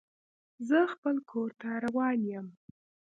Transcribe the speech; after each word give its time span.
زه 0.67 0.79
خپل 0.93 1.15
کور 1.31 1.49
ته 1.59 1.69
روان 1.83 2.19
یم. 2.31 2.47